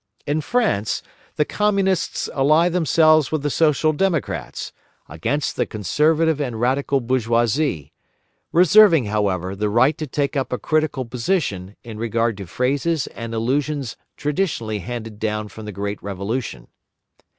[0.25, 1.03] In France
[1.35, 4.73] the Communists ally themselves with the Social Democrats,
[5.07, 7.93] against the conservative and radical bourgeoisie,
[8.51, 13.35] reserving, however, the right to take up a critical position in regard to phrases and
[13.35, 16.69] illusions traditionally handed down from the great Revolution.